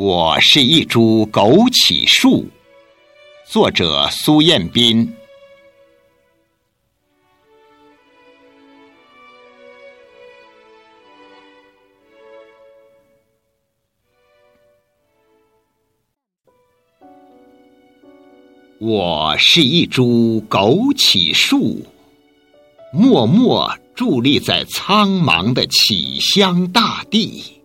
[0.00, 2.46] 我是一株枸杞树，
[3.44, 5.12] 作者苏彦斌。
[18.78, 21.84] 我是一株枸杞树，
[22.92, 27.57] 默默伫立在苍茫的杞乡大地。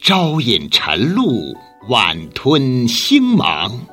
[0.00, 1.54] 朝饮晨露，
[1.88, 3.86] 晚吞星芒。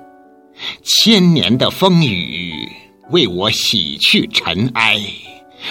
[0.84, 2.70] 千年的风雨
[3.10, 5.00] 为我洗去尘埃，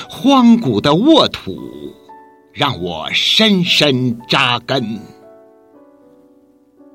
[0.09, 1.56] 荒古的沃土
[2.53, 5.01] 让我深深扎根。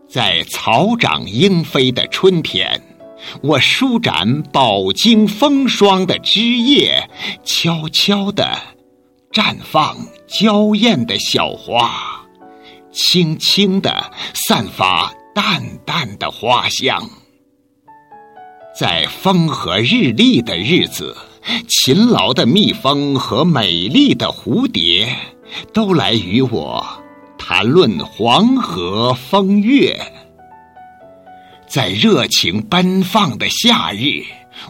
[0.10, 2.82] 在草长莺飞的春天，
[3.42, 7.10] 我舒展饱经风霜的枝叶，
[7.44, 8.58] 悄悄地
[9.32, 9.98] 绽放
[10.28, 12.07] 娇艳的小花。
[12.92, 17.08] 轻轻地散发淡淡的花香，
[18.78, 21.16] 在风和日丽的日子，
[21.68, 25.16] 勤劳的蜜蜂和美丽的蝴蝶
[25.74, 26.86] 都来与我
[27.38, 30.00] 谈论黄河风月。
[31.68, 34.24] 在热情奔放的夏日，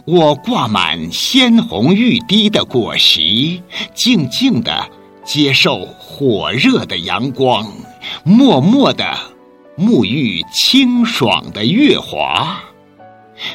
[0.04, 3.20] 我挂满鲜红欲滴的果实，
[3.94, 4.86] 静静地
[5.24, 7.70] 接受火热的阳光。
[8.24, 9.16] 默默地
[9.76, 12.60] 沐浴清爽的月华，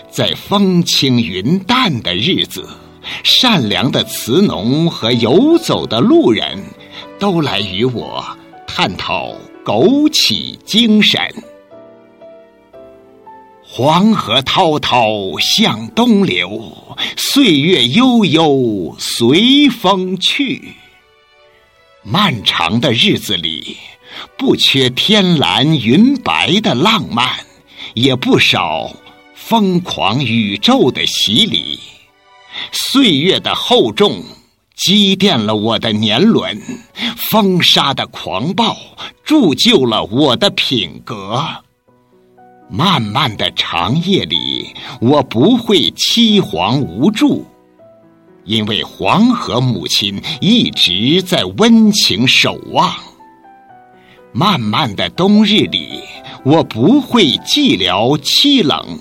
[0.09, 2.67] 在风轻云淡的日子，
[3.23, 6.63] 善良的慈农和游走的路人，
[7.19, 8.25] 都来与我
[8.65, 11.19] 探讨枸杞精神。
[13.65, 20.73] 黄河滔滔向东流，岁月悠悠随风去。
[22.03, 23.77] 漫长的日子里。
[24.37, 27.27] 不缺天蓝云白的浪漫，
[27.93, 28.91] 也不少
[29.33, 31.79] 疯狂宇宙的洗礼。
[32.71, 34.23] 岁月的厚重
[34.75, 36.61] 积淀了我的年轮，
[37.31, 38.77] 风沙的狂暴
[39.23, 41.43] 铸就了我的品格。
[42.69, 47.45] 漫漫的长夜里，我不会凄惶无助，
[48.45, 52.95] 因为黄河母亲一直在温情守望。
[54.35, 56.01] 漫漫的冬日里，
[56.43, 58.99] 我不会寂寥凄冷，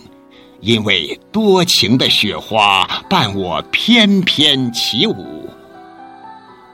[0.60, 5.48] 因为多情的雪花伴我翩翩起舞。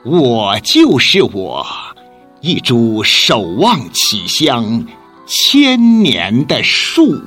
[0.03, 1.65] 我就是我，
[2.41, 4.85] 一株守望起香
[5.25, 7.17] 千年的树。